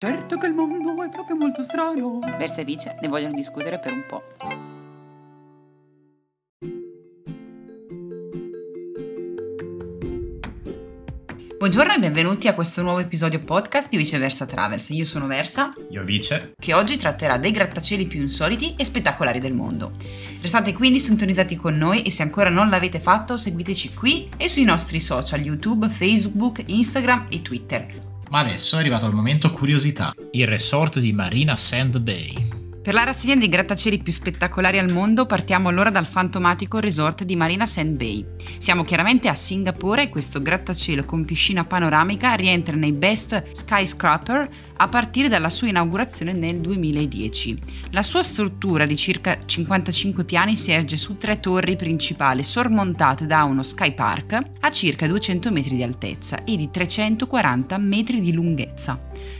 Certo 0.00 0.38
che 0.38 0.46
il 0.46 0.52
mondo 0.52 1.02
è 1.02 1.10
proprio 1.10 1.34
molto 1.34 1.64
strano. 1.64 2.20
Versa 2.20 2.60
e 2.60 2.64
Vice 2.64 2.94
ne 3.00 3.08
vogliono 3.08 3.34
discutere 3.34 3.80
per 3.80 3.92
un 3.92 4.04
po'. 4.06 4.22
Buongiorno 11.58 11.94
e 11.94 11.98
benvenuti 11.98 12.46
a 12.46 12.54
questo 12.54 12.80
nuovo 12.82 13.00
episodio 13.00 13.40
podcast 13.40 13.88
di 13.88 13.96
Viceversa 13.96 14.46
Travels. 14.46 14.90
Io 14.90 15.04
sono 15.04 15.26
Versa, 15.26 15.70
Io 15.90 16.04
Vice. 16.04 16.52
che 16.56 16.74
oggi 16.74 16.96
tratterà 16.96 17.36
dei 17.36 17.50
grattacieli 17.50 18.06
più 18.06 18.20
insoliti 18.20 18.76
e 18.78 18.84
spettacolari 18.84 19.40
del 19.40 19.54
mondo. 19.54 19.94
Restate 20.40 20.74
quindi 20.74 21.00
sintonizzati 21.00 21.56
con 21.56 21.76
noi 21.76 22.02
e 22.02 22.12
se 22.12 22.22
ancora 22.22 22.50
non 22.50 22.70
l'avete 22.70 23.00
fatto 23.00 23.36
seguiteci 23.36 23.94
qui 23.94 24.28
e 24.36 24.48
sui 24.48 24.62
nostri 24.62 25.00
social 25.00 25.40
YouTube, 25.40 25.88
Facebook, 25.88 26.62
Instagram 26.64 27.26
e 27.30 27.42
Twitter. 27.42 28.17
Ma 28.30 28.40
adesso 28.40 28.76
è 28.76 28.80
arrivato 28.80 29.06
il 29.06 29.14
momento 29.14 29.50
curiosità. 29.50 30.14
Il 30.32 30.46
resort 30.46 30.98
di 30.98 31.12
Marina 31.12 31.56
Sand 31.56 31.98
Bay. 31.98 32.57
Per 32.88 32.96
la 32.96 33.04
rassegna 33.04 33.36
dei 33.36 33.50
grattacieli 33.50 33.98
più 33.98 34.10
spettacolari 34.10 34.78
al 34.78 34.90
mondo 34.90 35.26
partiamo 35.26 35.68
allora 35.68 35.90
dal 35.90 36.06
fantomatico 36.06 36.78
resort 36.78 37.22
di 37.22 37.36
Marina 37.36 37.66
Sand 37.66 37.98
Bay. 37.98 38.24
Siamo 38.56 38.82
chiaramente 38.82 39.28
a 39.28 39.34
Singapore 39.34 40.04
e 40.04 40.08
questo 40.08 40.40
grattacielo 40.40 41.04
con 41.04 41.26
piscina 41.26 41.64
panoramica 41.64 42.32
rientra 42.32 42.76
nei 42.76 42.92
best 42.92 43.52
skyscraper 43.52 44.48
a 44.78 44.88
partire 44.88 45.28
dalla 45.28 45.50
sua 45.50 45.68
inaugurazione 45.68 46.32
nel 46.32 46.60
2010. 46.60 47.58
La 47.90 48.02
sua 48.02 48.22
struttura 48.22 48.86
di 48.86 48.96
circa 48.96 49.40
55 49.44 50.24
piani 50.24 50.56
si 50.56 50.72
erge 50.72 50.96
su 50.96 51.18
tre 51.18 51.40
torri 51.40 51.76
principali 51.76 52.42
sormontate 52.42 53.26
da 53.26 53.44
uno 53.44 53.62
sky 53.62 53.92
park 53.92 54.40
a 54.60 54.70
circa 54.70 55.06
200 55.06 55.52
metri 55.52 55.76
di 55.76 55.82
altezza 55.82 56.42
e 56.42 56.56
di 56.56 56.70
340 56.70 57.76
metri 57.76 58.22
di 58.22 58.32
lunghezza. 58.32 58.98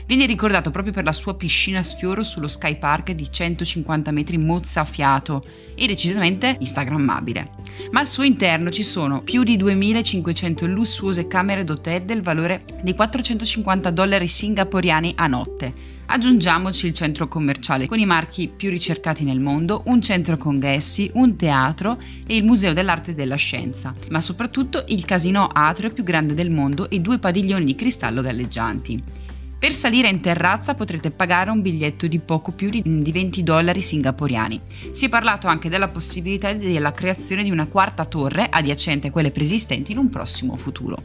Viene 0.09 0.25
ricordato 0.25 0.71
proprio 0.71 0.95
per 0.95 1.05
la 1.05 1.13
sua 1.13 1.35
piscina 1.35 1.81
a 1.81 1.83
sfioro 1.83 2.25
sullo 2.25 2.49
sky 2.49 2.79
park 2.79 3.13
di 3.13 3.31
150 3.31 4.11
metri 4.11 4.39
mozzafiato 4.39 5.45
e 5.75 5.87
decisamente 5.87 6.57
instagrammabile. 6.61 7.51
Ma 7.91 8.01
al 8.01 8.07
suo 8.07 8.23
interno 8.23 8.71
ci 8.71 8.85
sono 8.85 9.21
più 9.21 9.43
di 9.43 9.59
2500 9.59 10.65
lussuose 10.65 11.29
camere 11.29 11.63
d'hotel 11.63 12.05
del 12.05 12.23
valore 12.23 12.65
di 12.81 12.95
450 12.95 13.91
dollari 13.91 14.27
singaporiani 14.27 15.13
a 15.15 15.27
notte. 15.27 15.75
Aggiungiamoci 16.07 16.87
il 16.87 16.95
centro 16.95 17.29
commerciale 17.29 17.87
con 17.87 17.99
i 17.99 18.07
marchi 18.07 18.49
più 18.49 18.71
ricercati 18.71 19.25
nel 19.25 19.41
mondo, 19.41 19.83
un 19.89 20.01
centro 20.01 20.39
congressi, 20.39 21.11
un 21.17 21.37
teatro 21.37 21.99
e 22.27 22.35
il 22.35 22.45
Museo 22.45 22.73
dell'Arte 22.73 23.11
e 23.11 23.15
della 23.15 23.37
Scienza, 23.37 23.95
ma 24.09 24.23
soprattutto 24.23 24.85
il 24.89 25.05
casino 25.05 25.47
atrio 25.53 25.93
più 25.93 26.03
grande 26.03 26.33
del 26.33 26.49
mondo 26.49 26.89
e 26.89 26.99
due 27.01 27.19
padiglioni 27.19 27.67
di 27.67 27.75
cristallo 27.75 28.23
galleggianti. 28.23 29.27
Per 29.59 29.73
salire 29.73 30.09
in 30.09 30.21
terrazza 30.21 30.75
potrete 30.75 31.11
pagare 31.11 31.51
un 31.51 31.61
biglietto 31.61 32.07
di 32.07 32.21
poco 32.21 32.53
più 32.53 32.71
di 32.71 32.81
di 32.85 33.11
20 33.11 33.43
dollari 33.43 33.83
singaporiani. 33.83 34.61
Si 34.93 35.07
è 35.07 35.09
parlato 35.09 35.49
anche 35.49 35.69
della 35.69 35.89
possibilità 35.89 36.53
della 36.53 36.93
creazione 36.93 37.43
di 37.43 37.51
una 37.51 37.67
quarta 37.67 38.05
torre 38.05 38.47
adiacente 38.49 39.09
a 39.09 39.11
quelle 39.11 39.33
preesistenti 39.33 39.91
in 39.91 39.99
un 39.99 40.11
prossimo 40.11 40.57
futuro. 40.57 41.03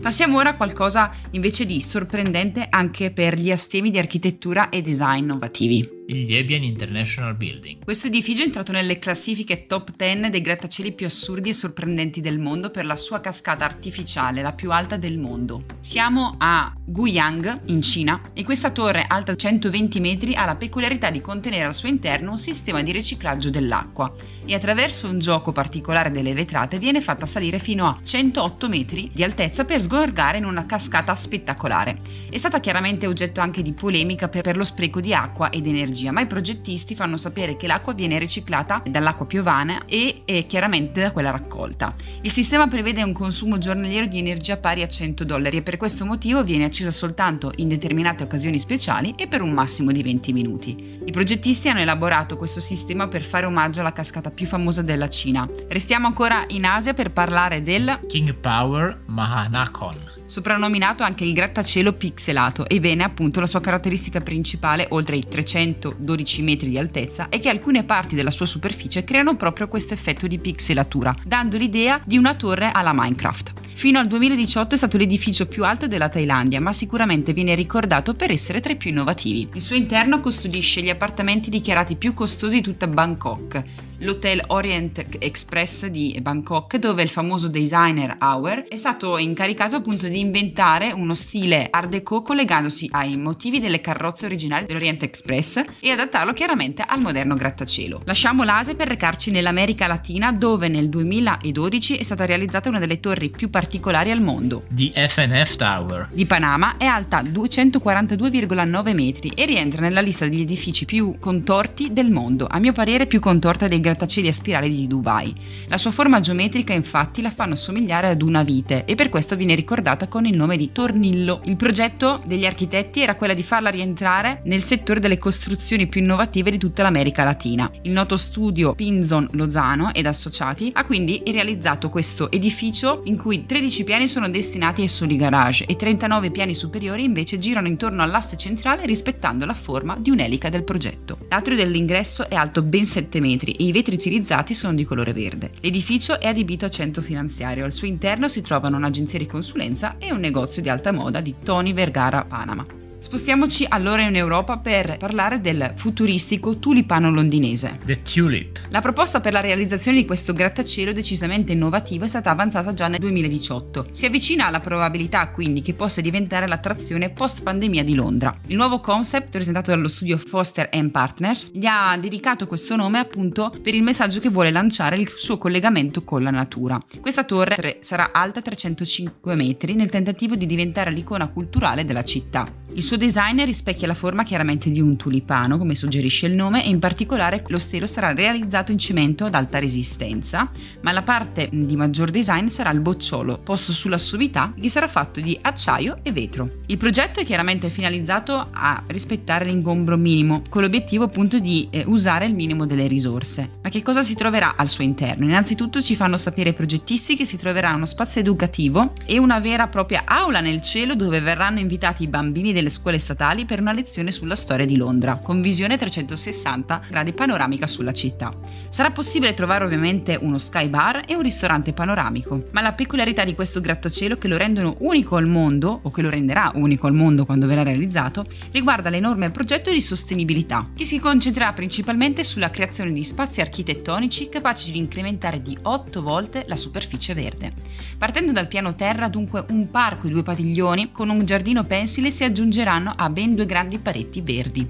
Passiamo 0.00 0.38
ora 0.38 0.50
a 0.50 0.56
qualcosa 0.56 1.12
invece 1.32 1.66
di 1.66 1.82
sorprendente 1.82 2.66
anche 2.70 3.10
per 3.10 3.34
gli 3.34 3.50
astemi 3.50 3.90
di 3.90 3.98
architettura 3.98 4.70
e 4.70 4.80
design 4.80 5.24
innovativi. 5.24 6.01
Il 6.12 6.26
Liebian 6.26 6.62
International 6.62 7.34
Building. 7.34 7.84
Questo 7.84 8.08
edificio 8.08 8.42
è 8.42 8.44
entrato 8.44 8.70
nelle 8.70 8.98
classifiche 8.98 9.62
top 9.62 9.96
10 9.96 10.28
dei 10.28 10.42
grattacieli 10.42 10.92
più 10.92 11.06
assurdi 11.06 11.48
e 11.48 11.54
sorprendenti 11.54 12.20
del 12.20 12.38
mondo 12.38 12.68
per 12.68 12.84
la 12.84 12.96
sua 12.96 13.20
cascata 13.20 13.64
artificiale, 13.64 14.42
la 14.42 14.52
più 14.52 14.70
alta 14.72 14.98
del 14.98 15.16
mondo. 15.16 15.64
Siamo 15.80 16.34
a 16.36 16.70
Guiyang, 16.84 17.62
in 17.66 17.80
Cina, 17.80 18.20
e 18.34 18.44
questa 18.44 18.68
torre 18.68 19.06
alta 19.08 19.34
120 19.34 20.00
metri 20.00 20.34
ha 20.34 20.44
la 20.44 20.56
peculiarità 20.56 21.08
di 21.10 21.22
contenere 21.22 21.64
al 21.64 21.74
suo 21.74 21.88
interno 21.88 22.32
un 22.32 22.38
sistema 22.38 22.82
di 22.82 22.92
riciclaggio 22.92 23.48
dell'acqua 23.48 24.14
e 24.44 24.54
attraverso 24.54 25.08
un 25.08 25.18
gioco 25.18 25.52
particolare 25.52 26.10
delle 26.10 26.34
vetrate 26.34 26.78
viene 26.78 27.00
fatta 27.00 27.24
salire 27.24 27.58
fino 27.58 27.86
a 27.86 27.98
108 28.02 28.68
metri 28.68 29.10
di 29.14 29.22
altezza 29.22 29.64
per 29.64 29.80
sgorgare 29.80 30.38
in 30.38 30.44
una 30.44 30.66
cascata 30.66 31.14
spettacolare. 31.14 32.00
È 32.28 32.36
stata 32.36 32.60
chiaramente 32.60 33.06
oggetto 33.06 33.40
anche 33.40 33.62
di 33.62 33.72
polemica 33.72 34.28
per 34.28 34.56
lo 34.56 34.64
spreco 34.64 35.00
di 35.00 35.14
acqua 35.14 35.50
ed 35.50 35.66
energia, 35.66 36.01
ma 36.10 36.22
i 36.22 36.26
progettisti 36.26 36.94
fanno 36.94 37.16
sapere 37.16 37.56
che 37.56 37.66
l'acqua 37.66 37.92
viene 37.92 38.18
riciclata 38.18 38.82
dall'acqua 38.86 39.26
piovana 39.26 39.84
e, 39.86 40.22
e 40.24 40.46
chiaramente 40.46 41.00
da 41.00 41.12
quella 41.12 41.30
raccolta. 41.30 41.94
Il 42.22 42.30
sistema 42.30 42.66
prevede 42.66 43.02
un 43.02 43.12
consumo 43.12 43.58
giornaliero 43.58 44.06
di 44.06 44.18
energia 44.18 44.56
pari 44.56 44.82
a 44.82 44.88
100 44.88 45.24
dollari 45.24 45.58
e 45.58 45.62
per 45.62 45.76
questo 45.76 46.04
motivo 46.04 46.42
viene 46.42 46.64
accesa 46.64 46.90
soltanto 46.90 47.52
in 47.56 47.68
determinate 47.68 48.24
occasioni 48.24 48.58
speciali 48.58 49.14
e 49.16 49.26
per 49.26 49.42
un 49.42 49.50
massimo 49.50 49.92
di 49.92 50.02
20 50.02 50.32
minuti. 50.32 51.00
I 51.04 51.10
progettisti 51.12 51.68
hanno 51.68 51.80
elaborato 51.80 52.36
questo 52.36 52.60
sistema 52.60 53.06
per 53.08 53.22
fare 53.22 53.46
omaggio 53.46 53.80
alla 53.80 53.92
cascata 53.92 54.30
più 54.30 54.46
famosa 54.46 54.82
della 54.82 55.08
Cina. 55.08 55.48
Restiamo 55.68 56.06
ancora 56.06 56.44
in 56.48 56.64
Asia 56.64 56.94
per 56.94 57.12
parlare 57.12 57.62
del 57.62 58.00
King 58.08 58.34
Power 58.34 59.02
Mahanakon. 59.06 60.21
Soprannominato 60.26 61.02
anche 61.02 61.24
il 61.24 61.32
grattacielo 61.32 61.92
pixelato. 61.92 62.68
Ebbene, 62.68 63.04
appunto, 63.04 63.40
la 63.40 63.46
sua 63.46 63.60
caratteristica 63.60 64.20
principale, 64.20 64.86
oltre 64.90 65.16
ai 65.16 65.26
312 65.28 66.42
metri 66.42 66.70
di 66.70 66.78
altezza, 66.78 67.28
è 67.28 67.38
che 67.38 67.48
alcune 67.48 67.84
parti 67.84 68.14
della 68.14 68.30
sua 68.30 68.46
superficie 68.46 69.04
creano 69.04 69.36
proprio 69.36 69.68
questo 69.68 69.94
effetto 69.94 70.26
di 70.26 70.38
pixelatura, 70.38 71.14
dando 71.24 71.56
l'idea 71.56 72.00
di 72.04 72.16
una 72.18 72.34
torre 72.34 72.70
alla 72.72 72.92
Minecraft. 72.92 73.52
Fino 73.74 73.98
al 73.98 74.06
2018 74.06 74.74
è 74.74 74.78
stato 74.78 74.96
l'edificio 74.96 75.46
più 75.46 75.64
alto 75.64 75.88
della 75.88 76.08
Thailandia, 76.08 76.60
ma 76.60 76.72
sicuramente 76.72 77.32
viene 77.32 77.54
ricordato 77.54 78.14
per 78.14 78.30
essere 78.30 78.60
tra 78.60 78.72
i 78.72 78.76
più 78.76 78.90
innovativi. 78.90 79.48
Il 79.54 79.60
suo 79.60 79.76
interno 79.76 80.20
custodisce 80.20 80.82
gli 80.82 80.90
appartamenti 80.90 81.50
dichiarati 81.50 81.96
più 81.96 82.14
costosi 82.14 82.56
di 82.56 82.62
tutta 82.62 82.86
Bangkok, 82.86 83.62
l'Hotel 84.02 84.42
Orient 84.48 85.04
Express 85.18 85.86
di 85.86 86.18
Bangkok, 86.20 86.76
dove 86.76 87.02
il 87.02 87.08
famoso 87.08 87.48
designer 87.48 88.16
Auer 88.18 88.66
è 88.68 88.76
stato 88.76 89.16
incaricato 89.16 89.76
appunto 89.76 90.08
di 90.08 90.18
inventare 90.18 90.92
uno 90.92 91.14
stile 91.14 91.68
art 91.70 91.88
déco 91.88 92.22
collegandosi 92.22 92.88
ai 92.92 93.16
motivi 93.16 93.60
delle 93.60 93.80
carrozze 93.80 94.26
originali 94.26 94.66
dell'Orient 94.66 95.02
Express 95.04 95.62
e 95.80 95.90
adattarlo 95.90 96.32
chiaramente 96.32 96.84
al 96.86 97.00
moderno 97.00 97.36
grattacielo. 97.36 98.02
Lasciamo 98.04 98.42
l'Asia 98.42 98.74
per 98.74 98.88
recarci 98.88 99.30
nell'America 99.30 99.86
Latina, 99.86 100.32
dove 100.32 100.68
nel 100.68 100.88
2012 100.88 101.96
è 101.96 102.02
stata 102.02 102.24
realizzata 102.24 102.68
una 102.68 102.80
delle 102.80 102.98
torri 102.98 103.30
più 103.30 103.50
particolari 103.50 104.10
al 104.10 104.20
mondo. 104.20 104.64
The 104.68 104.92
FNF 105.08 105.56
Tower. 105.56 106.08
Di 106.12 106.26
Panama 106.26 106.76
è 106.76 106.86
alta 106.86 107.22
242,9 107.22 108.94
metri 108.94 109.32
e 109.34 109.46
rientra 109.46 109.80
nella 109.80 110.00
lista 110.00 110.26
degli 110.26 110.40
edifici 110.40 110.84
più 110.84 111.16
contorti 111.20 111.92
del 111.92 112.10
mondo, 112.10 112.46
a 112.50 112.58
mio 112.58 112.72
parere 112.72 113.06
più 113.06 113.20
contorta 113.20 113.68
dei 113.68 113.78
grattacieli 113.78 113.90
a 113.96 114.32
spirale 114.32 114.68
di 114.68 114.86
Dubai. 114.86 115.34
La 115.68 115.76
sua 115.76 115.90
forma 115.90 116.20
geometrica 116.20 116.72
infatti 116.72 117.22
la 117.22 117.30
fanno 117.30 117.54
somigliare 117.54 118.08
ad 118.08 118.22
una 118.22 118.42
vite 118.42 118.84
e 118.84 118.94
per 118.94 119.08
questo 119.08 119.36
viene 119.36 119.54
ricordata 119.54 120.08
con 120.08 120.26
il 120.26 120.36
nome 120.36 120.56
di 120.56 120.72
Tornillo. 120.72 121.40
Il 121.44 121.56
progetto 121.56 122.22
degli 122.24 122.44
architetti 122.44 123.00
era 123.00 123.14
quello 123.14 123.34
di 123.34 123.42
farla 123.42 123.70
rientrare 123.70 124.42
nel 124.44 124.62
settore 124.62 125.00
delle 125.00 125.18
costruzioni 125.18 125.86
più 125.86 126.00
innovative 126.00 126.50
di 126.50 126.58
tutta 126.58 126.82
l'America 126.82 127.24
Latina. 127.24 127.70
Il 127.82 127.92
noto 127.92 128.16
studio 128.16 128.74
Pinzon 128.74 129.28
Lozano 129.32 129.92
ed 129.92 130.06
associati 130.06 130.70
ha 130.74 130.84
quindi 130.84 131.22
realizzato 131.26 131.88
questo 131.88 132.30
edificio 132.30 133.02
in 133.04 133.16
cui 133.16 133.46
13 133.46 133.84
piani 133.84 134.08
sono 134.08 134.28
destinati 134.28 134.82
ai 134.82 134.88
soli 134.88 135.16
garage 135.16 135.64
e 135.66 135.76
39 135.76 136.30
piani 136.30 136.54
superiori 136.54 137.04
invece 137.04 137.38
girano 137.38 137.66
intorno 137.66 138.02
all'asse 138.02 138.36
centrale 138.36 138.86
rispettando 138.86 139.44
la 139.44 139.54
forma 139.54 139.96
di 139.98 140.10
un'elica 140.10 140.48
del 140.48 140.64
progetto. 140.64 141.18
L'atrio 141.28 141.56
dell'ingresso 141.56 142.28
è 142.28 142.34
alto 142.34 142.62
ben 142.62 142.84
7 142.84 143.20
metri 143.20 143.52
e 143.52 143.64
i 143.64 143.71
vetri 143.72 143.96
utilizzati 143.96 144.54
sono 144.54 144.74
di 144.74 144.84
colore 144.84 145.12
verde. 145.12 145.50
L'edificio 145.60 146.20
è 146.20 146.28
adibito 146.28 146.66
a 146.66 146.70
centro 146.70 147.02
finanziario, 147.02 147.64
al 147.64 147.72
suo 147.72 147.88
interno 147.88 148.28
si 148.28 148.40
trovano 148.42 148.76
un'agenzia 148.76 149.18
di 149.18 149.26
consulenza 149.26 149.96
e 149.98 150.12
un 150.12 150.20
negozio 150.20 150.62
di 150.62 150.68
alta 150.68 150.92
moda 150.92 151.20
di 151.20 151.34
Tony 151.42 151.72
Vergara 151.72 152.24
Panama. 152.24 152.81
Spostiamoci 153.02 153.66
allora 153.68 154.02
in 154.02 154.14
Europa 154.14 154.58
per 154.58 154.96
parlare 154.96 155.40
del 155.40 155.72
futuristico 155.74 156.58
tulipano 156.58 157.10
londinese. 157.10 157.80
The 157.84 158.00
Tulip. 158.00 158.60
La 158.68 158.80
proposta 158.80 159.20
per 159.20 159.32
la 159.32 159.40
realizzazione 159.40 159.96
di 159.96 160.06
questo 160.06 160.32
grattacielo 160.32 160.92
decisamente 160.92 161.50
innovativo 161.50 162.04
è 162.04 162.06
stata 162.06 162.30
avanzata 162.30 162.72
già 162.72 162.86
nel 162.86 163.00
2018. 163.00 163.88
Si 163.90 164.06
avvicina 164.06 164.46
alla 164.46 164.60
probabilità 164.60 165.28
quindi 165.30 165.62
che 165.62 165.74
possa 165.74 166.00
diventare 166.00 166.46
l'attrazione 166.46 167.10
post 167.10 167.42
pandemia 167.42 167.82
di 167.82 167.96
Londra. 167.96 168.34
Il 168.46 168.56
nuovo 168.56 168.78
concept 168.78 169.30
presentato 169.30 169.72
dallo 169.72 169.88
studio 169.88 170.16
Foster 170.16 170.70
Partners 170.92 171.50
gli 171.52 171.66
ha 171.66 171.98
dedicato 172.00 172.46
questo 172.46 172.76
nome 172.76 173.00
appunto 173.00 173.52
per 173.60 173.74
il 173.74 173.82
messaggio 173.82 174.20
che 174.20 174.30
vuole 174.30 174.52
lanciare 174.52 174.96
il 174.96 175.10
suo 175.12 175.38
collegamento 175.38 176.04
con 176.04 176.22
la 176.22 176.30
natura. 176.30 176.80
Questa 177.00 177.24
torre 177.24 177.78
sarà 177.80 178.12
alta 178.12 178.40
305 178.40 179.34
metri 179.34 179.74
nel 179.74 179.90
tentativo 179.90 180.36
di 180.36 180.46
diventare 180.46 180.92
l'icona 180.92 181.26
culturale 181.26 181.84
della 181.84 182.04
città. 182.04 182.61
Il 182.74 182.82
suo 182.82 182.96
design 182.96 183.44
rispecchia 183.44 183.86
la 183.86 183.92
forma 183.92 184.24
chiaramente 184.24 184.70
di 184.70 184.80
un 184.80 184.96
tulipano, 184.96 185.58
come 185.58 185.74
suggerisce 185.74 186.26
il 186.26 186.32
nome, 186.32 186.64
e 186.64 186.70
in 186.70 186.78
particolare 186.78 187.42
lo 187.48 187.58
stelo 187.58 187.86
sarà 187.86 188.14
realizzato 188.14 188.72
in 188.72 188.78
cemento 188.78 189.26
ad 189.26 189.34
alta 189.34 189.58
resistenza, 189.58 190.50
ma 190.80 190.90
la 190.90 191.02
parte 191.02 191.50
di 191.52 191.76
maggior 191.76 192.10
design 192.10 192.46
sarà 192.46 192.70
il 192.70 192.80
bocciolo, 192.80 193.38
posto 193.38 193.72
sulla 193.72 193.98
sommità, 193.98 194.54
che 194.58 194.70
sarà 194.70 194.88
fatto 194.88 195.20
di 195.20 195.38
acciaio 195.42 195.98
e 196.02 196.12
vetro. 196.12 196.60
Il 196.66 196.78
progetto 196.78 197.20
è 197.20 197.26
chiaramente 197.26 197.68
finalizzato 197.68 198.48
a 198.50 198.82
rispettare 198.86 199.44
l'ingombro 199.44 199.98
minimo, 199.98 200.40
con 200.48 200.62
l'obiettivo 200.62 201.04
appunto 201.04 201.38
di 201.38 201.68
eh, 201.70 201.84
usare 201.86 202.24
il 202.24 202.34
minimo 202.34 202.64
delle 202.64 202.86
risorse. 202.86 203.50
Ma 203.62 203.68
che 203.68 203.82
cosa 203.82 204.02
si 204.02 204.14
troverà 204.14 204.54
al 204.56 204.70
suo 204.70 204.82
interno? 204.82 205.26
Innanzitutto 205.26 205.82
ci 205.82 205.94
fanno 205.94 206.16
sapere 206.16 206.50
i 206.50 206.54
progettisti 206.54 207.16
che 207.16 207.26
si 207.26 207.36
troverà 207.36 207.74
uno 207.74 207.84
spazio 207.84 208.22
educativo 208.22 208.94
e 209.04 209.18
una 209.18 209.40
vera 209.40 209.66
e 209.66 209.68
propria 209.68 210.04
aula 210.06 210.40
nel 210.40 210.62
cielo 210.62 210.94
dove 210.94 211.20
verranno 211.20 211.58
invitati 211.58 212.04
i 212.04 212.08
bambini 212.08 212.60
delle 212.62 212.70
scuole 212.70 212.98
statali 213.00 213.44
per 213.44 213.60
una 213.60 213.72
lezione 213.72 214.12
sulla 214.12 214.36
storia 214.36 214.64
di 214.64 214.76
Londra, 214.76 215.16
con 215.16 215.42
visione 215.42 215.76
360 215.76 216.82
gradi 216.88 217.12
panoramica 217.12 217.66
sulla 217.66 217.92
città. 217.92 218.32
Sarà 218.68 218.92
possibile 218.92 219.34
trovare 219.34 219.64
ovviamente 219.64 220.16
uno 220.20 220.38
sky 220.38 220.68
bar 220.68 221.02
e 221.06 221.16
un 221.16 221.22
ristorante 221.22 221.72
panoramico, 221.72 222.44
ma 222.52 222.60
la 222.60 222.72
peculiarità 222.72 223.24
di 223.24 223.34
questo 223.34 223.60
grattacielo 223.60 224.16
che 224.16 224.28
lo 224.28 224.36
rendono 224.36 224.76
unico 224.78 225.16
al 225.16 225.26
mondo, 225.26 225.80
o 225.82 225.90
che 225.90 226.02
lo 226.02 226.10
renderà 226.10 226.52
unico 226.54 226.86
al 226.86 226.94
mondo 226.94 227.26
quando 227.26 227.46
verrà 227.46 227.64
realizzato, 227.64 228.24
riguarda 228.52 228.88
l'enorme 228.90 229.30
progetto 229.30 229.72
di 229.72 229.80
sostenibilità, 229.80 230.70
che 230.74 230.84
si 230.84 231.00
concentrerà 231.00 231.52
principalmente 231.52 232.22
sulla 232.22 232.50
creazione 232.50 232.92
di 232.92 233.02
spazi 233.02 233.40
architettonici 233.40 234.28
capaci 234.28 234.70
di 234.70 234.78
incrementare 234.78 235.42
di 235.42 235.58
8 235.60 236.00
volte 236.00 236.44
la 236.46 236.56
superficie 236.56 237.12
verde. 237.14 237.52
Partendo 237.98 238.32
dal 238.32 238.46
piano 238.46 238.74
terra, 238.76 239.08
dunque, 239.08 239.44
un 239.48 239.70
parco 239.70 240.06
e 240.06 240.10
due 240.10 240.22
padiglioni 240.22 240.92
con 240.92 241.08
un 241.08 241.24
giardino 241.24 241.64
pensile 241.64 242.10
si 242.10 242.24
aggiungeranno 242.52 242.92
a 242.94 243.08
ben 243.08 243.34
due 243.34 243.46
grandi 243.46 243.78
pareti 243.78 244.20
verdi. 244.20 244.68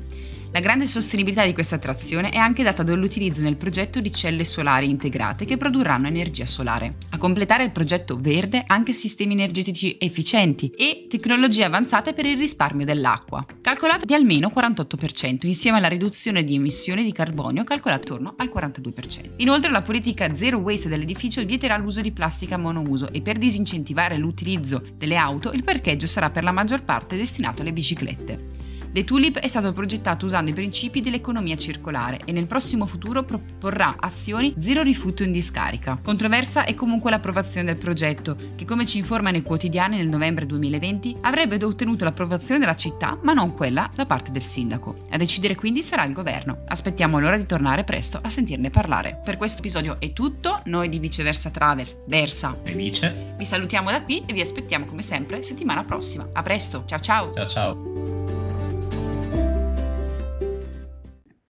La 0.53 0.61
grande 0.61 0.87
sostenibilità 0.87 1.47
di 1.47 1.55
questa 1.55 1.77
attrazione 1.77 2.29
è 2.29 2.37
anche 2.37 2.63
data 2.63 2.83
dall'utilizzo 2.83 3.41
nel 3.41 3.57
progetto 3.57 4.01
di 4.01 4.13
celle 4.13 4.45
solari 4.45 4.91
integrate 4.91 5.47
che 5.47 5.57
produrranno 5.57 6.09
energia 6.09 6.45
solare. 6.45 6.97
A 7.09 7.17
completare 7.17 7.65
il 7.65 7.73
progetto 7.73 8.19
verde 8.21 8.63
anche 8.67 8.93
sistemi 8.93 9.33
energetici 9.33 9.97
efficienti 9.99 10.69
e 10.77 11.07
tecnologie 11.09 11.65
avanzate 11.65 12.13
per 12.13 12.27
il 12.27 12.37
risparmio 12.37 12.85
dell'acqua, 12.85 13.43
calcolate 13.63 14.05
di 14.05 14.13
almeno 14.13 14.53
48%, 14.55 15.47
insieme 15.47 15.79
alla 15.79 15.89
riduzione 15.89 16.45
di 16.45 16.55
emissioni 16.57 17.03
di 17.03 17.13
carbonio 17.13 17.65
calcolata 17.65 18.03
attorno 18.03 18.35
al 18.37 18.51
42%. 18.55 19.31
Inoltre 19.37 19.71
la 19.71 19.81
politica 19.81 20.35
zero 20.35 20.59
waste 20.59 20.91
dell'edificio 20.91 21.43
vieterà 21.47 21.79
l'uso 21.79 22.03
di 22.03 22.13
plastica 22.13 22.59
monouso 22.59 23.11
e 23.11 23.23
per 23.23 23.39
disincentivare 23.39 24.19
l'utilizzo 24.19 24.83
delle 24.99 25.17
auto 25.17 25.51
il 25.53 25.65
parcheggio 25.65 26.07
sarà 26.07 26.29
per 26.29 26.43
la 26.43 26.53
maggior 26.53 26.85
parte 26.85 27.17
destinato 27.17 27.63
alle 27.63 27.73
biciclette. 27.73 28.62
The 28.93 29.05
Tulip 29.05 29.39
è 29.39 29.49
stato 29.49 29.73
progettato 29.73 30.27
usando 30.27 30.51
i 30.51 30.55
principi 30.55 31.01
dell'economia 31.01 31.57
circolare 31.57 32.21
e 32.27 32.33
nel 32.33 32.47
prossimo 32.47 32.85
futuro 32.85 33.23
proporrà 33.23 33.97
azioni 33.99 34.55
zero 34.59 34.83
rifiuto 34.83 35.23
in 35.23 35.33
discarica. 35.33 35.99
Controversa 36.03 36.65
è 36.65 36.75
comunque 36.75 37.11
l'approvazione 37.11 37.65
del 37.65 37.79
progetto, 37.79 38.37
che 38.55 38.67
come 38.67 38.85
ci 38.85 38.99
informano 38.99 39.39
i 39.39 39.43
quotidiani 39.43 39.97
nel 39.97 40.09
novembre 40.09 40.45
2020 40.45 41.17
avrebbe 41.23 41.65
ottenuto 41.65 42.05
l'approvazione 42.05 42.61
della 42.61 42.75
città, 42.75 43.19
ma 43.23 43.33
non 43.33 43.55
quella 43.55 43.91
da 43.95 44.05
parte 44.05 44.31
del 44.31 44.43
sindaco. 44.43 45.07
A 45.09 45.17
decidere 45.17 45.55
quindi 45.55 45.83
sarà 45.83 46.05
il 46.05 46.13
governo. 46.13 46.65
Aspettiamo 46.69 47.19
l'ora 47.19 47.39
di 47.39 47.47
tornare 47.47 47.85
presto 47.85 48.19
a 48.21 48.29
sentirne 48.29 48.69
parlare. 48.69 49.19
Per 49.25 49.39
questo 49.39 49.61
episodio 49.61 49.97
è 50.01 50.13
tutto, 50.13 50.61
noi 50.67 50.91
di 50.91 50.99
Viceversa 50.99 51.49
Travels, 51.49 52.03
Versa 52.07 52.59
e 52.63 52.75
Vice, 52.75 53.37
vi 53.39 53.47
salutiamo 53.47 53.91
da 53.91 54.03
qui 54.03 54.23
e 54.27 54.35
vi 54.35 54.43
aspettiamo 54.43 54.85
come 54.85 55.01
sempre 55.01 55.43
settimana 55.43 55.83
prossima. 55.83 56.29
A 56.35 56.43
presto, 56.43 56.85
ciao 56.85 57.01
ciao! 57.01 57.33
Ciao 57.33 57.47
ciao! 57.47 58.22